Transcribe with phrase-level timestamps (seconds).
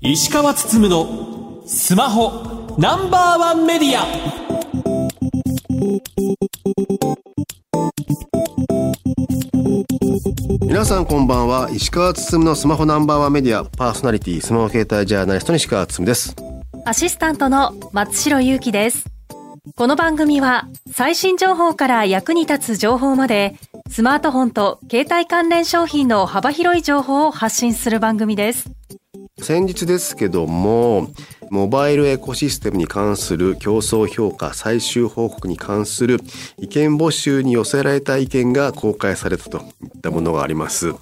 [0.00, 4.06] 石川つつむのスマホナンバーワンメディア。
[10.62, 11.68] 皆さんこんばんは。
[11.72, 13.64] 石川つつむのスマホナンバーワンメディア。
[13.64, 16.36] パーソナリティスマホ携帯ジャーナリストの石川つつむです。
[16.84, 19.06] アシスタントの松代ゆうきです。
[19.74, 20.68] この番組は
[20.98, 23.56] 最新情報から役に立つ情報まで
[23.90, 28.70] スマートフォンと携帯関連商品の幅広い情報を発信する番組です
[29.38, 31.08] 先日ですけども
[31.50, 36.18] モバイルエコシステムに関する競争評価最終報告に関する
[36.58, 39.60] 意見募集に寄せられた意見が公開されたとい
[39.98, 40.92] ったものがあります。
[40.92, 40.96] ま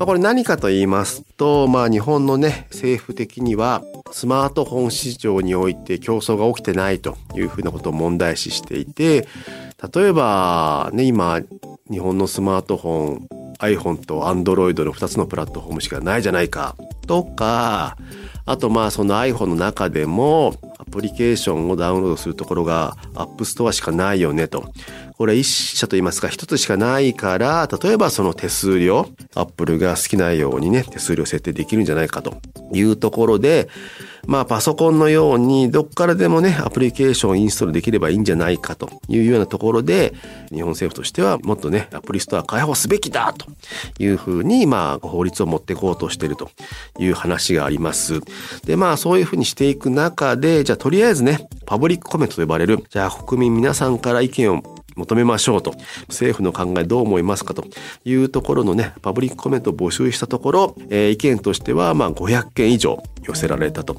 [0.00, 9.26] あ、これ何かと言いますと、まあ、日本のね政府的にはスマートフォン市場において競争が起きてないというふうなことを問題視していて
[9.94, 11.40] 例えばね今
[11.90, 13.28] 日本のスマートフォン
[13.58, 17.96] iPhone と Android の2つのプラットフォームしかないじゃないかとか
[18.46, 24.70] あとまあその iPhone の中でもアプリケーションをダウンロードするところが App Store しかないよねと。
[25.16, 32.34] これ一社と言いますか一つしかないから、例えばその手数料、Apple が好きなようにね、手数料設定できるんじゃないかと。
[32.72, 33.68] いうところで、
[34.26, 38.88] まあパソコンのようにどっからでもね、アプリケーションをインストールできればいいんじゃないかと。
[39.08, 40.14] いうようなところで、
[40.52, 43.46] 日本政府としてはもっとね、アプリストア開放すべきだと。
[44.00, 46.50] いうふうに、まあ法律を持っていこうとしていると。
[46.98, 48.20] いう話があります。
[48.64, 55.74] で、まあそういうふうにしていく中で、じゃあとりあえずね、パブリックコメントと呼ばれる、じゃあ国民皆さんから意見を求めましょうと。
[56.08, 57.66] 政府の考えどう思いますかと
[58.04, 63.96] いうところのね、パブリックコメントを募集したところ、えー、意見としては、まあ、500件以上寄せられたと。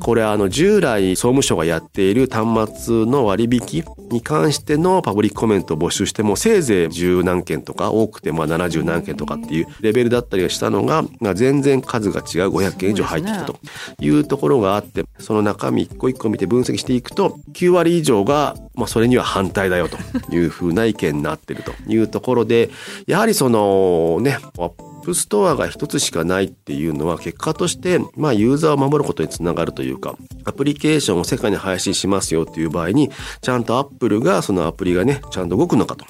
[0.00, 11.04] これ、あの、従来総務省がやっている端末の割引に関してのパブリックコメントを募集しても、せいぜい10何件とか、多くてまあ70何件とかっていうレベルだったりしたのが、
[11.34, 13.58] 全然数が違う500件以上入ってきたと
[14.00, 19.98] いうところがあって、その中身一個一個見て分析していくと、9割以上が、まあ、それには反対だよと
[20.34, 22.70] いうふうな意見になってるというところで、
[23.06, 24.38] やはりそのね、
[25.08, 33.10] アプリストアが一つしかないっていうのは結果として、まあ、ユーザーを守ることにつながるというか、アプリケーションを世界に配信しますよっていう場合に、
[33.40, 36.04] ちゃんとアップルがそのアプリがね、ちゃんと動くのかと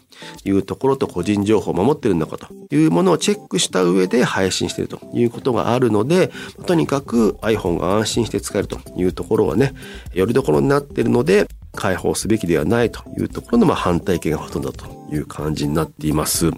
[0.45, 6.33] いうところと個人情報を守ってるのかというものをチェックした上で配信しているということがあるので、
[6.67, 9.75] とにかく iPhone が安心して使えるというところはね、
[10.13, 16.51] よりどころになっているので、解放すべきではないというところのまあ反対意見がほとんどという感じになっています。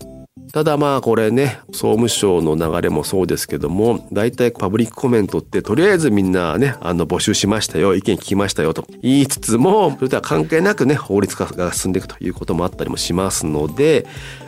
[0.53, 14.07] ただまあこれね、総務省の流れもそうですけども、大体パブリックコメントってとりあえずみんなね、あの募集しましたよ、意見聞きましたよと言いつつも、それとは関係なくね、法律化が進んでいくということもあったりもしますので、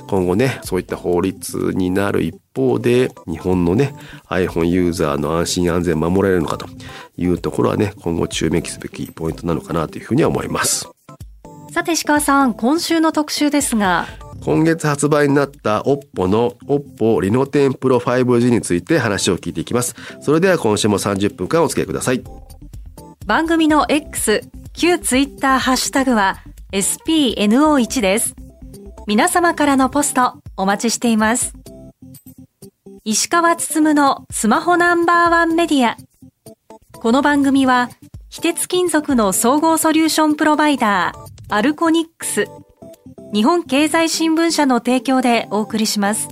[0.08, 3.94] 今後ね、そういった法律になる一方で、日本のね、
[4.28, 6.66] iPhone ユーザーの安心安全守られるのかと
[7.16, 10.88] いうところはね、今後注目すべきポイントなのかなというふうには思います。
[11.70, 14.06] さて石川さん、今週の特集ですが、
[14.44, 19.94] 今月発売になった OPPO の OPPO Reno10 Pro 5G について話を聞いていきます。
[20.20, 22.22] それでは今週も30分間お付き合いください。
[23.25, 24.42] 番組の X、
[24.72, 26.38] 旧 Twitter ハッシュタグは
[26.72, 28.34] SPNO1 です。
[29.06, 31.54] 皆様からのポストお待ちしています。
[33.04, 35.97] 石川つつむのスマホナンバーワンメディア。
[36.94, 37.91] この番組は、
[38.28, 42.47] 非鉄金属の総合ソリューションプロバイダー、アルコニックス、
[43.34, 46.28] 日本経済新聞社の提供でお送りします。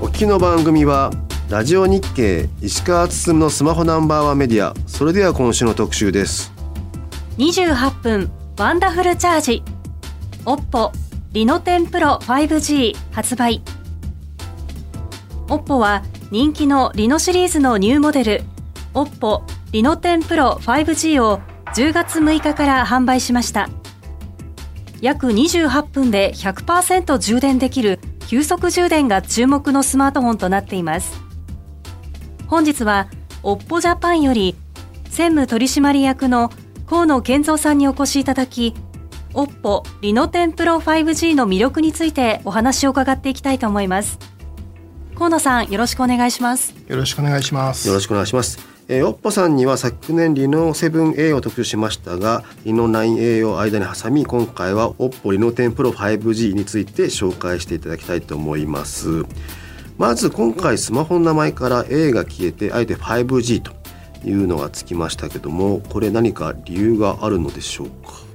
[0.00, 1.10] お聞きの番組は
[1.48, 4.72] ラジオ日経石川温のスマホナンバーワンメディア。
[4.86, 6.52] それでは今週の特集です。
[7.38, 9.64] 28分ワンダフルチャージ
[10.46, 10.90] OPPO
[11.32, 13.62] Reno10 Pro 5G 発売。
[15.48, 18.42] OPPO は人気の Reno シリーズのニューモデル。
[18.94, 19.42] OPPO
[19.72, 21.40] リノテンプロ 5G を
[21.74, 23.68] 10月6日から販売しました。
[25.02, 31.20] 約28分で100%充電できる急速充電が注目のスマートフォンとなっています。
[32.46, 33.08] 本日は
[33.42, 34.56] OPPO ジャパンより
[35.10, 36.50] 専務取締役の
[36.86, 38.74] 河野健三さんにお越しいただき
[39.34, 44.18] OPPO リノテンプロ 5G の魅力についてお話を伺っていきたいと思います。
[45.14, 46.74] 河野さんよろしくお願いします。
[46.88, 47.86] よろしくお願いします。
[47.88, 48.58] よろしくお願いします。
[48.88, 59.24] えー、 OPPO さんには昨年リノ 7A を特集しましたがリノ 9A を間に挟み今回は OPPO Reno10 Pro 5G について紹介していただきたいと思います。
[59.96, 63.72] まず今回スマホの名前から A が消えてあえて 5G と
[64.24, 68.29] いうのがつきましたけどもこれ何か理由があるのでしょうか？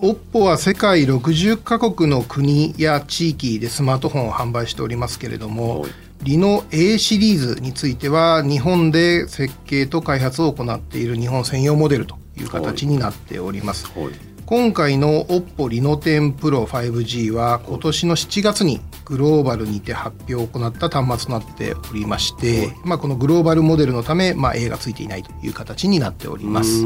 [0.00, 5.90] OPPO は世界60カ国の国や地域でスマートフォンを販売しておりますけれども、はい
[6.22, 13.86] リノ A シリーズについては日本で設計と開発を行っている日本専用モデルという形になっております。
[13.86, 14.14] はいはい、
[14.44, 26.82] 今回の OPPO リノ10 Pro 5G は今年の7月にグローバルにて発表を行った端末となっておりまして、まあ、このグローバルモデルのため、まあ、A がついていないという形になっております。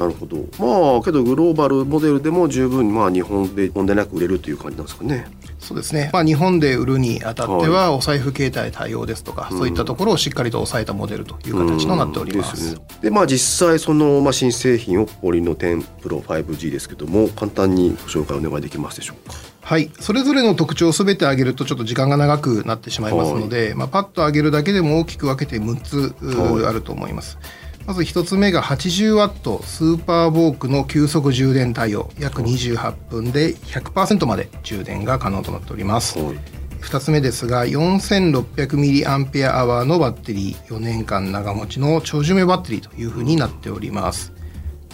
[0.00, 0.38] なるほど。
[0.58, 5.26] まあけどグローバルモデルでも十分まあ日本で問題なく売れるという感じなんですかね。
[5.58, 12.76] そうですね、まあ、日本で売るにあたっては、お財布携帯対応ですとか、そういったところをしっかりと抑えたモデルという形となっております。
[13.02, 19.36] で、ね、まあ、実際その、まあ、新製品をポリの10プロ 5G ですけども簡単にご紹介お願いできますでしょうか。
[19.60, 27.38] はい、それぞれの特徴をすべて挙げるとちょっと時間が長くなってしまいますので、はい、まあ、パッと挙げるだけでも大きく分けて6つ、はい、あると思います。
[27.86, 32.10] まず1つ目が 80W スーパーボークの急速充電対応。
[32.18, 36.36] 約28分で100%まで充電が可能となっております、はい、
[36.82, 40.56] 2つ目ですが 4600mAh のバッテリー。
[40.66, 44.32] 4年間長持ちの長寿命バッテリーというふうになっております。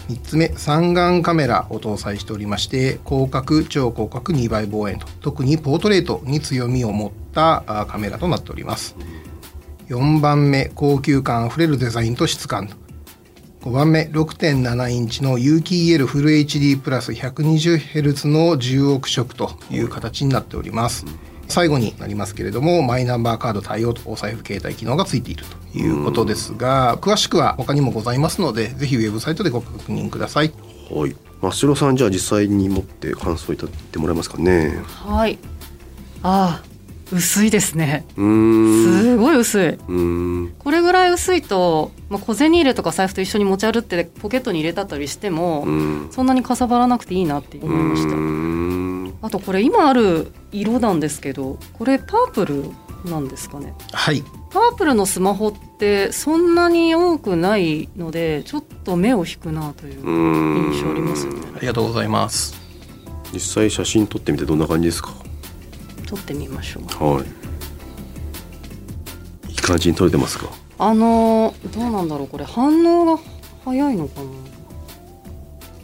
[0.09, 8.95] 3つ目三眼カメラを搭載しておりまして広角超広角2倍望遠と特にポートレートに強みを持ったカメラとなっております
[9.89, 12.69] 4番目高級感あふれるデザインと質感
[13.61, 21.05] 5番目6.7インチの有機 EL フル HD プラス 120Hz の10億色という形になっております。
[21.47, 30.53] 最後になりますけれどもマイナンバーカード対応とお財布携帯機能がついているということですが詳しくは他にもございますのでぜひウェブサイトでご確認ください。
[30.91, 34.77] はい、真城さんじゃあ実際に持って感想いただいてもらえますかね。
[34.85, 35.39] はい
[36.23, 36.76] ああ
[37.11, 38.05] 薄いですね。
[38.15, 39.77] すごい薄い。
[40.59, 45.65] これぐらい薄いと、まあ、小銭入れとか財布と一緒に持ち歩ってポケットに入れたりしても
[46.11, 48.03] そんなにかさばらなくていいなって思いまし
[49.21, 49.27] た。
[49.27, 52.65] あとこれ今ある色なんですけどこれパープル
[53.09, 53.73] なんですかね？
[53.93, 54.23] はい。
[54.51, 61.39] パープルのスマホってそんなに多くないのでちょっと目を引くなという印象ありますよね。
[61.55, 62.55] ありがとうございます。
[63.33, 65.13] 実際写真撮ってみてどんな感じですか？
[66.07, 66.83] 撮ってみましょう。
[67.03, 67.25] はい。
[69.51, 70.47] いい感じに撮れてますか？
[70.79, 73.21] あのどうなんだろうこれ反応が
[73.65, 74.27] 早いのかな？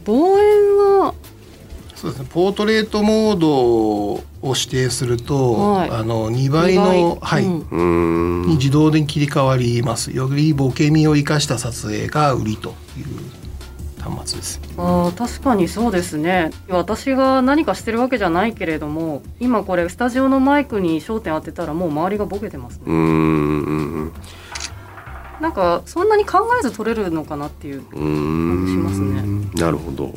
[0.06, 1.14] 望遠は
[1.94, 2.28] そうですね。
[2.30, 3.50] ポートレートモード
[4.12, 10.12] を指定すると、はい、あの2倍のはい、うん、に自動で切り替わります。
[10.12, 13.06] よりボケ身を生かした撮影が売りという
[14.04, 14.60] 端末です。
[14.76, 16.50] あ確かにそうですね。
[16.68, 22.82] 私が何かしてるわけじゃないけれども今これスタジオのマイクに焦点当てたらもう周りがボケてますね。
[22.86, 24.12] うん
[25.40, 29.50] なんかそんなに考えず撮れるのかなっていう感じしますね。
[29.54, 30.12] なるほど。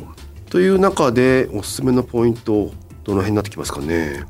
[0.50, 2.70] という中でおすすめのポイント
[3.04, 4.24] どの辺になってきますかね？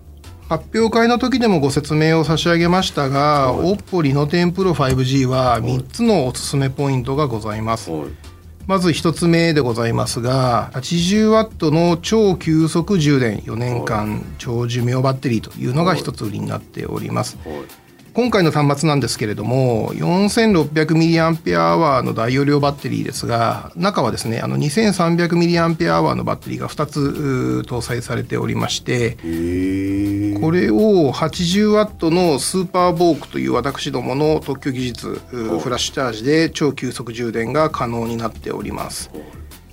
[0.49, 8.28] 発表会の時でもご説明を差し上げましたが、はい、OPPO リノ10 Pro 5G は3つのおすすめポイントがございます、はい
[8.69, 17.39] まず1つ目でございますが、80ワットの超急速充電4年間長寿命バッテリーというのが1つ売りになっております。
[18.19, 29.13] 今回の端末なんですけれども 4600mAh の大容量バッテリーですが中はですねあの 2300mAh のバッテリーが2つ搭載されておりまして
[30.41, 39.13] これを 80W のスーパーボークという私どもの特許技術フラッシュチャージで超急速充電が可能になっております。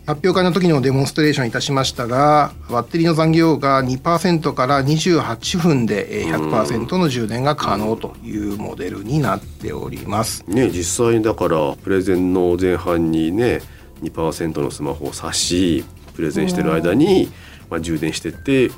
[0.05, 10.43] 発表会の時にもデモンストレーションいたしましたがバッテリーの残量が2%から28分で100%の充電が可能というモデルになっております。
[10.47, 13.61] ね実際だからプレゼンの前半にね
[14.03, 15.83] 2%のスマホを差し
[16.15, 17.31] プレゼンしてる間に、
[17.69, 18.69] まあ、充電してって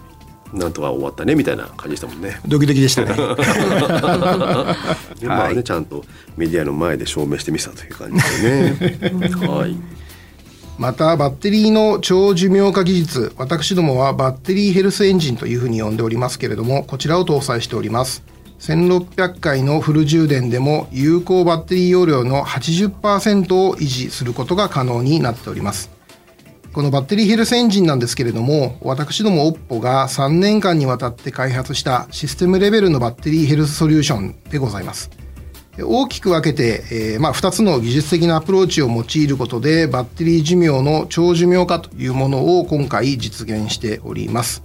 [0.53, 2.39] なんとか終わったねみたいな感じでしたもんね。
[2.47, 3.13] ドキドキでしたね。
[5.19, 6.05] で まあね、はい、ちゃんと
[6.37, 9.19] メディアの前で証明してみせたという感じですね。
[9.45, 9.75] はい。
[10.77, 18.23] またバッテリーの超寿命化技術私どもはバッテリーヘルスエンジンというふうに呼んでおりますけれどもこちらを搭載しております。
[18.59, 25.91] 1600回のフル充電でも有効バッテリー容量の80%を維持することが可能になっております。
[26.73, 35.26] このバッテリーヘルスエンジンなんですけれども私ども OPPO が3年間にわたって開発したシステムレベルのバッテリーヘルスソリューションでございます。
[35.83, 44.63] 大きく分けて、えー、まあ、2つの技術的なアプローチを用いることでバッテリー寿命の長寿命化というものを今回実現しております。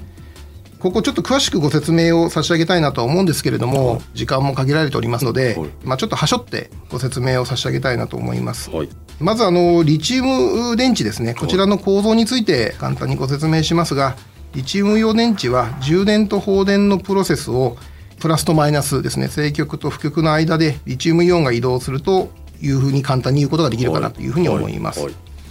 [0.82, 8.68] ここちょっと詳しくご説明を差し上げたいなとは思うんですけれども、はい、時間も限られておりますので、はい、まあ、ちょっとはしょってご説明を差し上げたいなと思います。
[8.68, 8.88] はい、
[9.20, 14.16] まずあのリチウム電池ですねこちらの構造について簡単にご説明しますが
[14.54, 17.76] リチウム用電池は充電と放電のプロセスを
[18.22, 25.04] プラスとマイナスですね正極と負極の間でリチウムイオンが移動するというふうに簡単に言うことができるかなというふうに思います。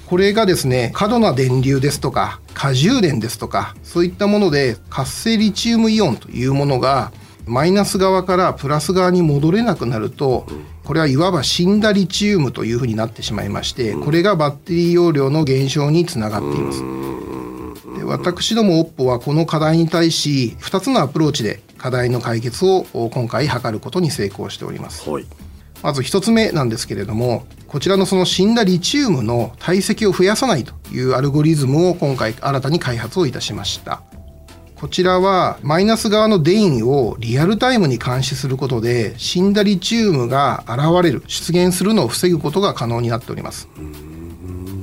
[0.08, 7.12] これがですね過度な電流ですとか過充電ですとかそういったもので活性リチウムイオンというものが
[7.46, 10.48] マイナス側からプラス側に戻れなくなると
[10.86, 16.82] これはいわば死んだリチウムというふうになってしまいましてこれがバッテリー容量の減少につながっています。
[17.98, 25.10] で私ども OPPO はこの課題に対し2つのアプローチで課題の解決を今回図ることに成功しております。
[25.10, 25.26] はい、
[25.82, 34.04] まず1つ目なんですけれどもこちらのその死んだリチウムの体積を増やさないというアルゴリズムを今回新たに開発をいたしました。
[34.76, 43.68] こちらはマイナス側の電位をリアルタイムに監視することで死んだリチウムが現れる出現するのを防ぐことが可能になっております。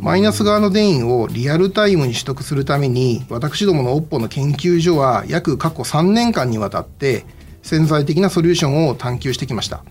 [0.01, 7.25] マイナス側の電位をリアルタイムに取得するために私どもの OPPO の研究所は約過去3年間にわたって
[7.63, 9.85] 潜在的なソリューションを探求してきました。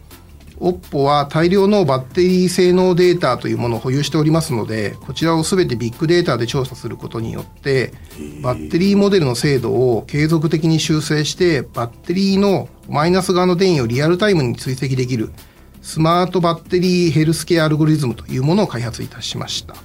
[0.60, 7.94] OPPO は大量のバッテリー性能データというものを保有しておりますのでこちらを全てビッグデータで調査することによって
[8.42, 15.32] バッテリーモデルの精度を継続的に修正してバッテリーのマイナス側の電位をリアルタイムに追跡できる
[15.84, 19.76] スマートバッテリーヘルスケアアルゴリズムというものを開発いたしました。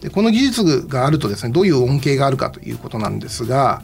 [0.00, 3.82] でこの技術があるとですねどういう恩恵があるかということなんですが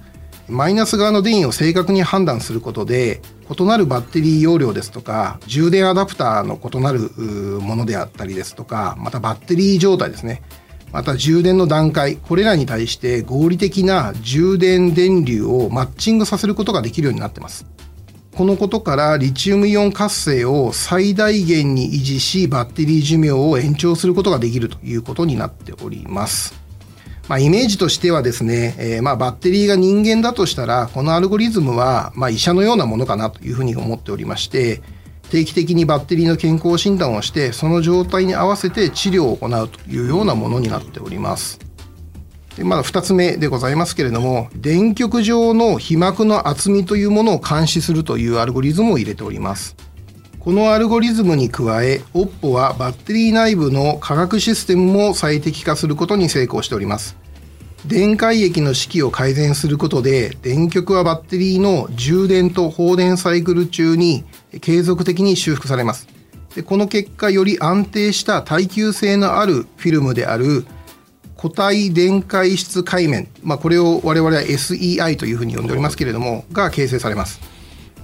[0.49, 3.20] マイナス側の電位を正確に判断することで
[3.50, 7.11] 異なるバッテリー容量ですとか充電アダプターの異なる
[7.61, 10.42] ものであったりですとかまたバッテリー状態ですね。
[10.92, 17.66] また充電の段階これらに対して合理的な充電電流をマッチングさせることができるようになってます。
[18.36, 26.54] このことからリチウムイオン活性を最大限に維持しバッテリー寿命を延長することができるということになっております。
[27.28, 34.82] まあ、イメージとしてはですね、えー、まあバッテリーが人間だとしたらこのアルゴリズムはまあ医者のようなものかなというふうに思っておりまして
[35.30, 41.58] 定期的にバッテリーの健康診断をしてその状態に合わせて治療を行うというようなものになっております。
[42.56, 49.76] でまだ2つ目でございますけれども電極上の被膜の厚みというものを監視するというアルゴリズムを入れております。
[50.40, 57.16] このアルゴリズムに加え OPPO はバッテリー内部の化学システムも最適化することに成功しております。
[57.84, 64.25] 電解液の式を改善することで電極はバッテリーの充電と放電サイクル中に
[64.60, 66.08] 継続的に修復されます。
[66.54, 70.64] でこの結果より安定した耐久性のあるフィルムである
[71.46, 77.40] 固体電解質界面、まあ、これを我々は SEI というふうに呼んでおりますけれどもが形成されます。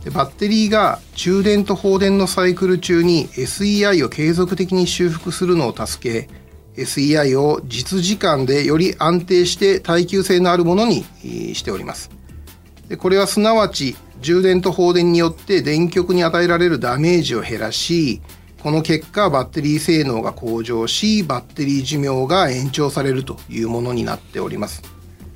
[0.04, 6.28] でバッテリーが充電と放電のサイクル中に SEI を継続的に修復するのを助け
[6.76, 11.04] SEI を実時間でより安定して耐久性のあるものに
[11.54, 12.10] しております。
[12.88, 18.22] でこれはすなわち充電と放電によって電極に与えられるダメージを減らし
[18.62, 24.82] この結果バッテリー性能が向上しバッテリー寿命が延長されるというものになっております。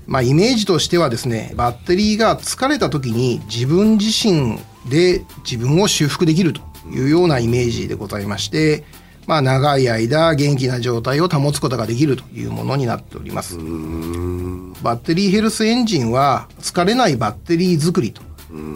[0.07, 8.85] まあイメージとしてはですねバッテリーが疲れた時に自分自身で自分を修復できるというようなイメージでございまして
[9.27, 13.57] まあ、長い間元気な状態を保つことができるというものになっております。
[13.57, 18.23] バッテリーヘルスエンジンは疲れないバッテリー作りと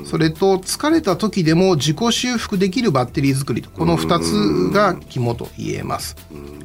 [0.04, 6.16] それと疲れた時でも自己修復できるバッテリー作りとこの2つが肝と言えます、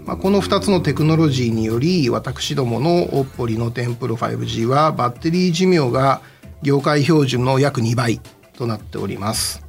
[0.06, 6.22] まあ、この2つのテクノロジーにより私どもの OPPO リノテンプロ 5G はバッテリー寿命が
[6.62, 8.20] 業界標準の約2倍
[8.58, 9.64] となっております。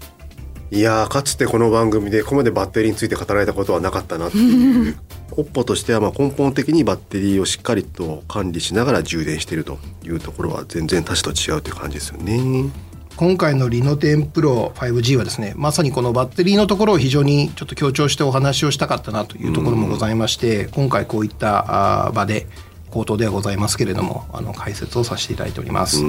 [0.71, 4.97] いやかつてこの番組でここまでバッテリーについて語られたことはなかったなっていう。
[5.33, 12.71] OPPO としてはまあ根本的にバッテリーをしっかりと管理しながら充電しているというところは全然他社と違うという感じですよね。
[13.17, 22.47] 今回のリノテンプロ 5G はですねまさにこのバッテリーのところを非常にちょっと強調してお話をしたかったなというところもございまして、今回こういった場で
[22.91, 26.05] 口頭ではございますけれどもあの解説をさせていただいております。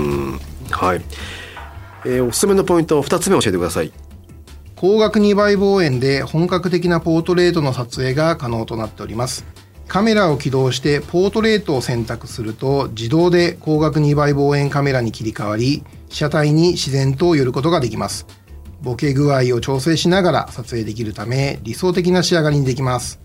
[0.70, 1.02] はい、
[2.06, 3.94] えー、おすすめのポイントを2つ目教えてください。
[4.76, 9.46] 光学2倍望遠で本格的なポートレートの撮影が可能となっております。
[9.88, 18.26] カメラを起動してポートレートを選択すると自動で光学2倍望遠カメラに切り替わり被写体に自然と寄ることができます。
[18.82, 23.20] ボケ具合を調整しながら撮影できるため理想的な仕上がりにできます。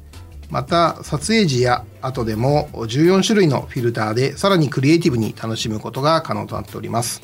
[0.50, 7.22] また撮影時や後でも14種類のフィルターでさらにクリエイティブに楽しむことが可能となっております。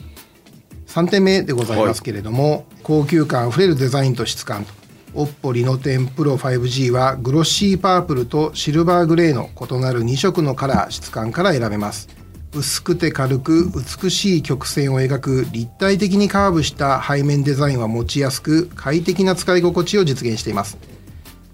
[0.86, 4.64] 3点目でございますけれども、はい、高級感あふれるデザインと質感。
[4.64, 4.72] と
[5.14, 12.08] OPPO リノ10 Pro 5G はグロッシーパープルとシルバーグレーの異なる2色のカラー質感から選べます。
[12.54, 13.70] 薄くて軽く
[14.02, 20.78] 美しい曲線を描く立体的にカーブした背面デザインは持ちやすく快適な使い心地を実現しています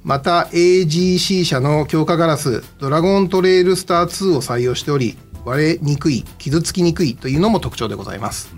[0.04, 8.54] また AGC 社の強化ガラスドラゴントレイルスター2を採用しており割れにくい傷つきにくいというのも特徴でございます、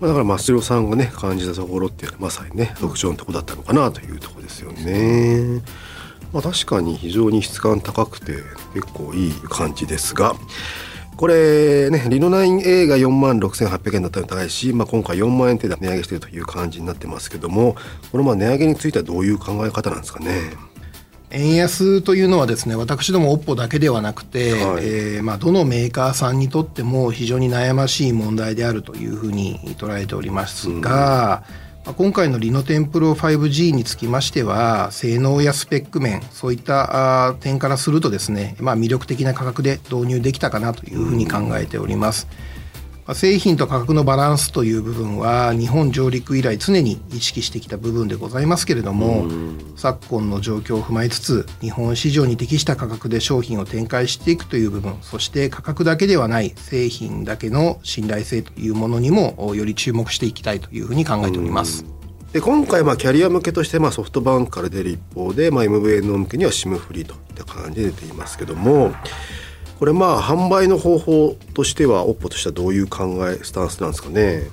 [0.00, 5.62] だから増代さんがね感じたところってまさにね特徴のとこだったのかなというとこですよね。
[6.32, 8.38] まあ、確かに非常に質感高くて
[8.74, 10.34] 結構いい感じですが
[11.16, 17.76] これねリノ 9A が4万6800円だったのに高いし、まあ、今回4万円程度値上げしているという感じになってますけども
[18.10, 20.52] このまあ値上げについてはどういう考え方なんですかね？
[21.32, 42.28] 円安というのはですね私ども OPPO だけではなくて、はい、えー、まあ、どのメーカーさんにとっても非常に悩ましい問題であるというふうに捉えておりますが、うん、今回の Reno10 Pro 5G につきましては性能やスペック面そういった点からするとですね、まあ、魅力的な価格で導入できたかなというふうに考えております。
[42.46, 42.51] うん
[43.14, 49.26] 製品と価格のバランスという部分は日本上陸以来常に意識してきた部分でございますけれども
[49.76, 61.84] 昨今の状況を踏まえつつ日本市場に適した価格で商品を展開していくという部分そして価格だけではない製品だけの信頼性というものにもより注目していきたいというふうに考えております。
[62.32, 68.92] で今回まあキャリア向けとしてまあソフトバンクから出る一方で、まあ、MVNO 向けには SIM フリーといった感じで出ていますけども
[69.82, 74.44] これまあ販売の方法としては OPPO としてはどういう考えスタンスなんですかね？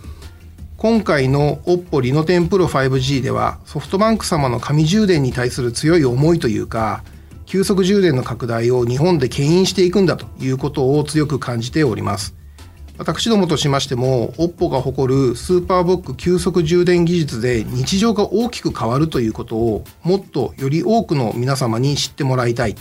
[0.76, 7.04] 今回の OPPO Reno10 Pro 5G ではソフトバンク様の神ジューデンに対する強い思いというか
[7.46, 12.34] 急速充電の拡大を日本で牽引していくんだということを強く感じております。
[12.98, 22.76] 私どもとしましても OPPO が誇る SUPERVOOC 急速充電技術で日常が大きく変わるということをもっとより多くの皆様に知ってもらいたい。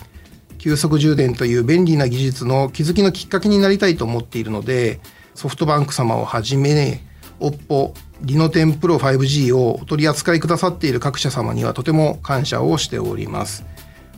[0.59, 5.01] 急速充電という便利な技術の気づきのきっかけになりたいと思っているので
[5.35, 7.01] ソフトバンク様をはじめ
[7.41, 13.65] OPPO Reno10 Pro 5G をお取り扱いくださっている各社様にはとても感謝をしております。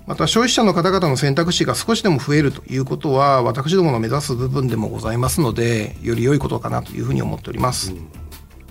[0.06, 8.08] また消費者の方々の選択肢が少しでも増えるということは私どもの目指す部分でもございますのでより良いことかなというふうに思っております、うん、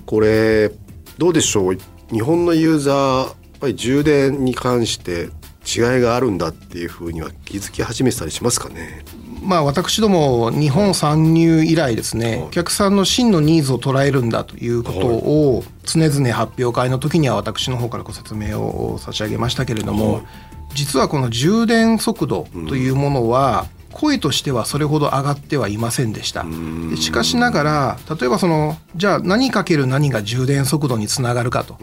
[0.05, 0.69] これ
[1.17, 1.77] どうでしょう？
[2.11, 5.29] 日本のユーザーやっぱり充電に関して
[5.69, 9.03] 違いがあるんだっていうふうには気づき始めてたりしますかね。
[9.41, 20.23] まあ、私ども日本参入以来ですね、はい、お客さんの真のニーズを捉えるんだということを常々発表会の時には私の方からご説明を差し上げましたけれども、はい、
[20.75, 26.45] 実はこの充電速度というものは、声としてはそれほど上がってはいませんでした。
[26.95, 31.77] しかしながら例えばそのじゃあ何かける何が充電速度につながるかと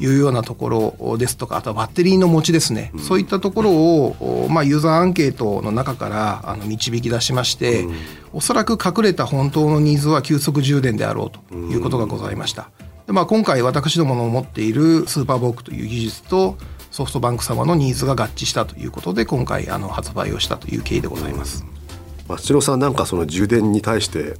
[0.00, 2.92] いうようなところですとかあとはバッテリーの持ちですね。
[2.98, 7.86] そういったところを、まあ、ユーザーアンケートの中からあの導き出しまして
[8.32, 12.70] おそらく隠れた本当のニーズは急速充電であろうということがございました。
[13.06, 16.56] でまあ、今回私どもの持っているスーパーボークという技術と
[16.92, 21.64] ソフトバンク様のニーズが合致したということで今回あの発売をしたという経緯でございます。
[22.28, 24.36] 松代さんなんかその充電に対して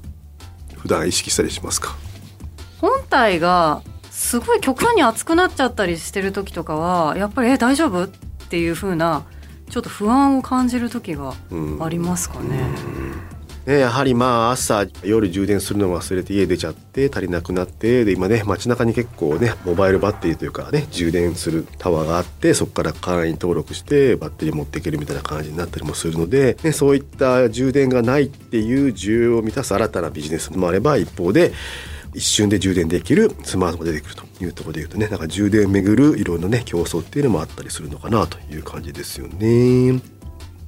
[0.76, 1.96] 普段意識したりしますか？
[2.78, 8.04] 本体がすごい極端に熱くなっちゃったりしてる時とかはやっぱりえ大丈夫？
[8.04, 8.08] っ
[8.50, 9.24] ていう風な
[9.70, 11.32] ちょっと不安を感じる時が
[11.80, 12.60] ありますかね。
[13.66, 31.52] ね、やはりまあ朝夜充電するの忘れて家出ちゃって足りなくなってで今ね街中に結構ねモバイルバッテリーというかね充電するタワーがあってそこから会員登録してバッテリー持っていけるみたいな感じになったりもするので、ね、そういった充電がないっていう需要を満たす新たなビジネスもあれば一方で
[32.14, 40.11] 一瞬で充電できるスマートフォンが出てくるというところでいうとねなんか充電をめぐるいろんなね競争っていうのもあったりするのかなという感じですよね。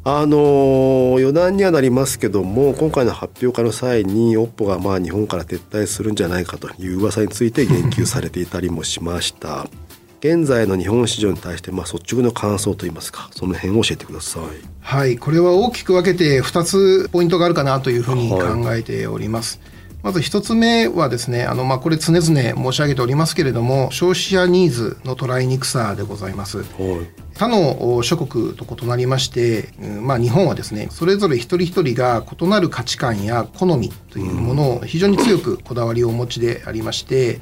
[0.06, 9.66] あの余談にはなりますけども今回の発表会の際に OPPO がまあ日本から撤退するんじゃないかという噂について言及されていたりもしました。
[10.20, 14.42] 現在の日本市場に対してまあ率直な感想といいますかその辺を教えてください。
[14.80, 18.40] はいこれは大きく分けて2つポイントがあるかなというふうに考
[18.74, 19.73] えております、はい
[20.04, 26.58] まず一つ目はですね、あの、まあ、これ常々申し上げておりますけれども、消費者ニーズの捉えにくさでございます。
[26.58, 26.66] はい、
[27.32, 29.70] 他の諸国と異なりまして、
[30.02, 37.40] まあ、日本はですね、それぞれ一人一人が異なる価値観や好みというものを非常に強くこだわりをお持ちでありまして、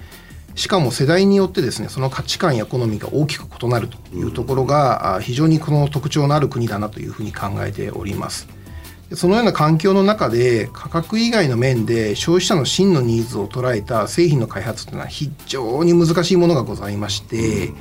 [0.55, 8.47] しかも世代によってですねその価値観や好みが大きく異なるというところが、非常にこの特徴のある国だなというふうに考えております
[9.17, 17.77] そのような環境の中で価格以外の面で消費者の真のニーズを捉えた製品の開発というのは非常に難しいものがございまして、うん。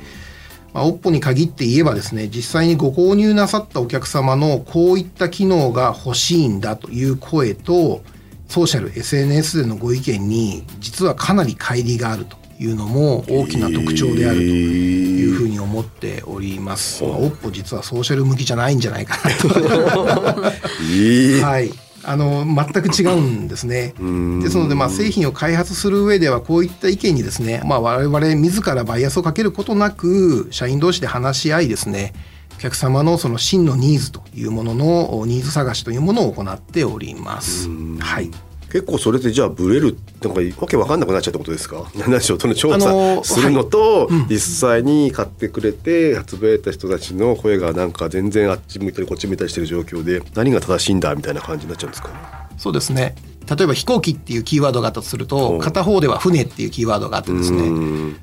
[0.72, 8.02] まあ、OPPO に限って言えばですね、実際にご購入なさったお客様のこういった機能が欲しいんだという声と、
[8.48, 17.02] ソーシャル、SNS でのご意見に実はかなり乖離があるというのも大きな特徴であるというふうに思っております。
[17.04, 19.48] まあ、OPPO 実はソーシャル向きじゃないんじゃないかなと。
[21.44, 21.72] はい。
[22.04, 23.94] あの全く違うんですね。
[24.42, 32.12] ですので、まあ、製品を開発する上ではこういった意見にですね、まあ、我々自らバイアスをかけることなく社員同士で話し合いですね
[32.56, 37.68] お客様のその真のニーズというもののニーズ探しというものを行っております。
[38.00, 38.30] はい
[38.72, 41.90] 結構それでじゃあブレるなんかわけわかんなくなっちゃったことですか？
[41.94, 44.14] 何でしょうその調査するのと、はい。
[44.20, 44.38] うん、実
[44.70, 52.48] 際に買ってくれて発売た人たちの声がなんか全然あっち向いたりこっち向いたりしてる状況で何が正しいんだみたいな感じになっちゃうんですか？
[52.56, 53.14] そうですね。
[53.54, 57.64] 例えば飛行機っていうキーワードがあったとすると片方では船っていうキーワードがあってですね。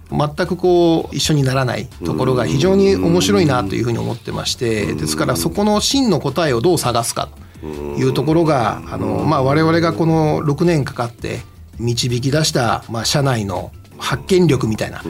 [0.09, 7.29] 全くこう一緒にならないところが非常に面白いなというふうに思ってましてですからそこの真の答えをどう探すか
[7.63, 11.41] いうところがあの、まあ、我々がこの6年かかって
[11.79, 15.01] 導き出した、まあ、社内の発見力みたいな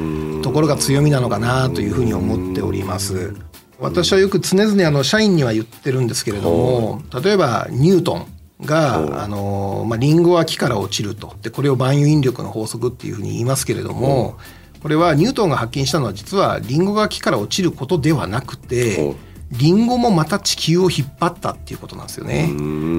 [0.42, 3.36] ところが強みなのかなというふうに思っております。
[3.80, 8.28] 私はよく常々あの社員には言ってるんですけれども例えばニュートン
[8.66, 11.36] があの、まあ、リンゴは木から落ちると。
[11.42, 14.38] でこれを万有引力の法則っていうふうに言いますけれども
[14.82, 19.16] これはニュートンが発見したのは実はリンゴが木から落ちることではなくて
[19.52, 22.54] リンゴもまた地球を引っ張ったっていうことなんですよね。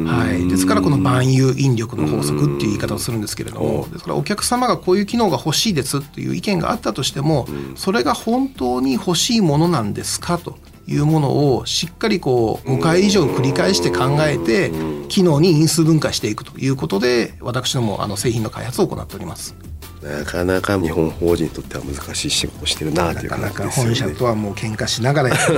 [0.06, 14.70] はい、ですからこの万有引力の法則っていう言い方をするんですけれどもですからお客様がこういう機能が欲しいですっていう意見があったとしてもそれが本当に欲しいものなんですかというものをしっかりこう5回以上繰り返して考えて
[15.08, 19.54] 機能に因数分解していくということで私どもあの製品の開発を行っております。
[20.02, 23.52] なかなか日本法人にとっては難しい仕事をしてるなという感じですよね。
[23.52, 25.52] なかなか本社とはもう喧嘩しながら そ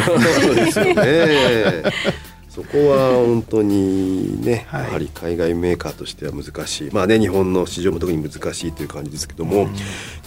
[0.51, 1.83] うですよね。
[2.55, 9.75] そこは本当にね、やはり海外メーカーとしては難しい、まあね、日本の市場も特に難しいという感じですけども、うん、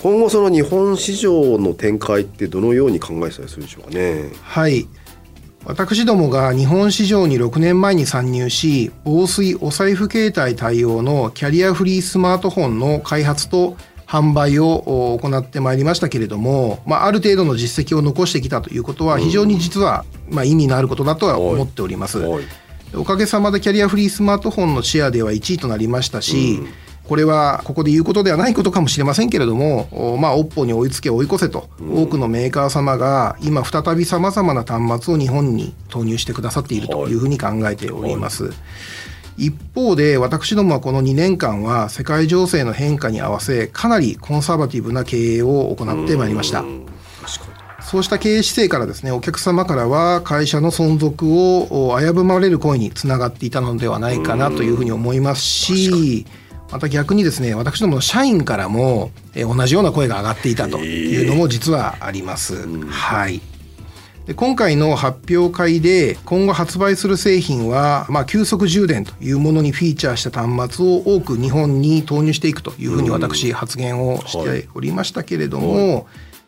[0.01, 4.31] 今後その日本市場の展開ってどのように考えたりするでしょうかね？
[4.41, 4.87] はい。
[5.65, 13.75] 私どもが日本市場に6年前に参入し防水お財布携帯対応のキャリアフリースマートフォンの開発と
[14.07, 22.19] 販売を行ってまいりましたけれども、まあ、ある程度の実績を残してきたということは非常に実は、まあ、意味のあることだとは思っております。
[22.93, 26.61] おかげさまでキャリアフリースマートフォンのシェアでは1位となりましたし、
[27.07, 38.51] これはここで言うことではないことかもしれませんけれども、まあ、OPPO に追いつけ追い越せと、多くのメーカー様が今再びさまざまな端末を日本に投入してくださっているというふうに考えております。
[39.37, 46.63] 一方で私どもはこの2年間は世界情勢の変化に合わせかなりコンサバティブな経営を行ってまいりました。
[47.85, 56.25] そうした経営姿勢からですね、お客様からは会社の存続を危ぶまれる声につながっていたのではないかなというふうに思いますし、
[56.71, 62.67] また逆にですね、私どもの社員からも同じような声が上がっていたというのも実はあります。
[62.89, 63.39] はい。
[64.25, 76.05] で今回の発表会で今後発売する製品は、まあ、急速充電というものにフィーチャーした端末を多く日本に投入していくというふうに私発言をしておりましたけれども、はい、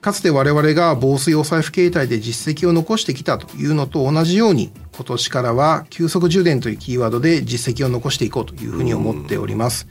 [0.08, 9.90] かつて我々が防水お財布携帯で実績を残してきたというのと同じように今年からは急速充電というキーワードで実績を残していこうというふうに思っております。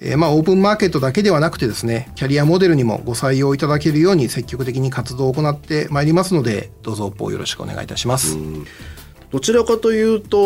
[0.00, 8.36] えー、まあオープンマーケットだけではなくてですねキャリアモデルにもご採用いただけるように積極的に活動を行ってまいりますのでどうぞよろしくお願いいたします。
[9.30, 10.38] どちらかというと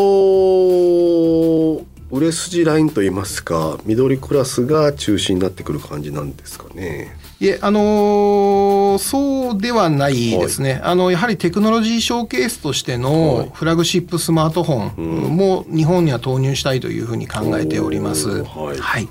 [2.12, 7.18] 売れ筋ラインといいますか緑クラスが中心になってくる感じなんですかね。
[7.42, 18.42] いえ、あのー、そうではないですね、はい、あのやはりテクノロジーショーケースとしてのフラグシップスマートフォンも日本には投入したいというふうに考えております。
[18.42, 19.08] はい、はい。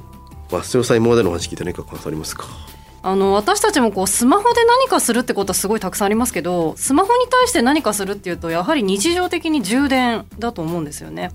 [0.84, 2.46] さん今までの話聞いて何か感想ありますか？
[3.02, 11.32] あの私たちもこうスマホで何かするってことはすごいたくさんありますけどスマホに対して何かするっていうとやはり日常的に充電だと思うんですよね。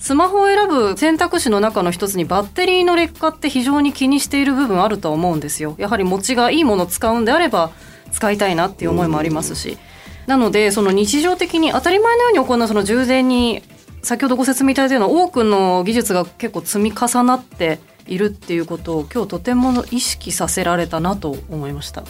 [0.00, 5.76] スマホを選ぶ選択肢の中の一つにバッテリーの劣化って非常に気にしている部分あるとは思うんですよ。
[5.78, 7.70] やはり持ちがいいものを使うんであれば
[8.10, 9.78] 使いたいなっていう思いもありますし。
[10.26, 13.62] なのでその日常的に当たり前のように行うその充電に
[14.02, 22.04] 先ほどご説明いただいたような多くの技術が結構積み重なっているっていうことを今日とても意識させられたなと思いました。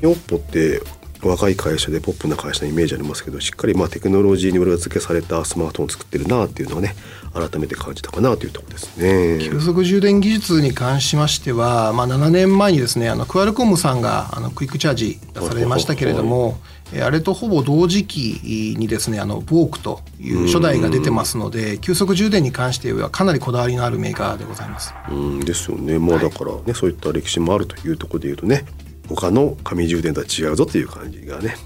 [0.00, 0.80] ヨッポって
[1.28, 6.94] 若い会社でポップな会社のイメージありますけどしっかりまあテクノロジーに裏付けされたスマートフォンを作ってるなっていうのはね
[7.32, 9.38] 改めて感じたかなというところですね。
[9.42, 16.58] 急速充電技術に関しましては、まあ、7年前にですねあのクアルコムさんがあのクイックチャージ出されましたけれども、
[17.02, 25.40] あれとほぼ同時期にですねあのボークという初代が出てますので急速充電に関してはかなりこだわりのあるメーカーでございますうん。
[25.40, 28.64] ですよねまあだからね、はい、そういった歴史もあるというところでいうとね
[29.08, 31.56] 他の紙充電とは違うぞという感じがね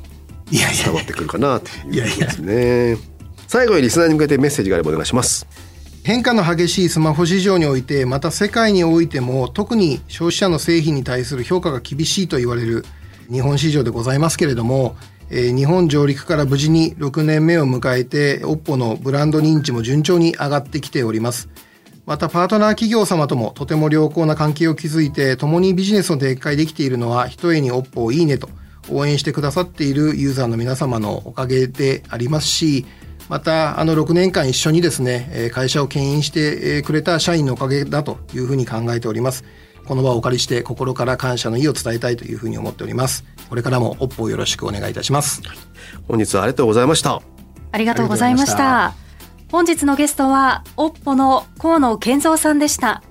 [0.51, 2.96] 伝わってくるかなということですね。
[3.46, 5.46] 最後にリスナーに向けてメッセージがあればお願いします。
[6.05, 12.87] 変化の激しいスマホ市場においてまた世界においても特に消費者の製品に対する評価が厳しいと言われる
[13.31, 14.96] 日本市場でございますけれども、
[15.29, 21.51] えー、日本上陸から無事に6年目を迎えて OPPO のブランド認知も順調に上がってきております
[22.09, 28.49] またパートナー企業様ともとても良好な関係を築いて共にビジネスを展開できているのはひとえに OPPO をいいねと
[28.90, 32.87] 応援してくださっているユーザーの皆様のおかげでありますし
[33.29, 39.44] またあの6年間一緒にですね会社を牽引してくれた社員のおかげだというふうに考えております。
[39.87, 43.25] この場をお借りして心から感謝の意を伝えたいというふうに思っております。
[43.51, 45.42] これからも OPPO をよろしくお願いいたします。
[46.07, 47.21] 本日はありがとうございました。
[47.73, 49.08] ありがとうございました
[49.50, 53.02] 本日のゲストは OPPO の河野健三さんでした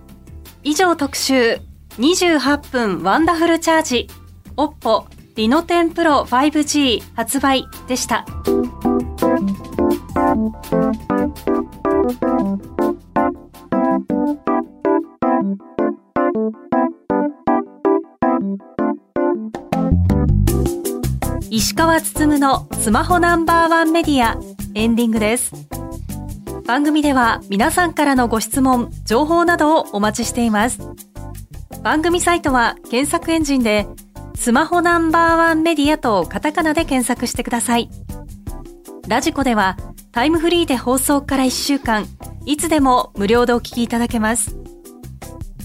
[0.63, 1.59] 以上特集
[1.97, 4.07] 28分ワンダフルチャージ
[4.55, 8.25] OPPO Reno Ten Pro 5G 発売でした。
[21.49, 24.37] 石川つつむのスマホナンバーワンメディア
[24.75, 25.53] エンディングです
[26.67, 30.81] 番組では皆さんからのご質問情報などをお待ちしています。
[31.81, 33.87] 番組サイトは検索エンジンで
[34.35, 37.89] スマホナンバーワンメディアとカタカナで検索してください。
[39.07, 39.77] ラジコでは
[40.11, 42.05] タイムフリーで放送から1週間
[42.45, 44.57] いつでも無料でお聴きいただけます。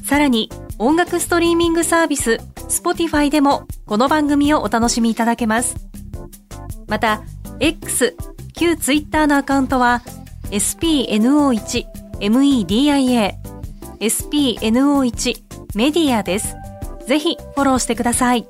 [0.05, 2.39] さらに音楽ストリーミングサービス
[2.69, 5.75] Spotify でもこの番組をお楽しみいただけます。
[6.87, 7.25] また
[7.59, 8.17] X
[8.55, 10.03] 旧 Twitter のアカウントは
[10.53, 13.35] spno1media
[14.01, 15.43] spno1
[15.75, 16.55] メディアです。
[17.07, 18.47] ぜひフォローしてください。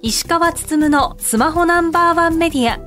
[0.00, 2.78] 石川つつむのスマホナンバーワンメディア。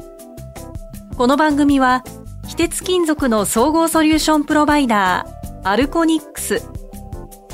[1.18, 2.06] この番組は
[2.48, 6.62] 非鉄金属の総合ソリューションプロバイダーアルコニックス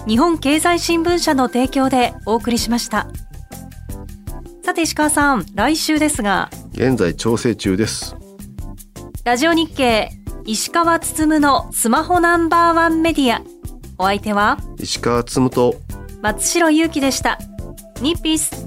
[0.08, 3.08] 日本経済新聞社の提供でお送りしました。
[4.64, 6.50] さて石川さん来週ですが。
[6.72, 8.16] 現在調整中です。
[9.28, 10.10] ラジオ日経
[10.46, 13.42] 石川つつむのスマホナンバーワンメディア。
[13.98, 15.76] お相手は石川つむと。
[16.22, 17.38] 松代ゆうきでした。
[18.00, 18.67] ニッピース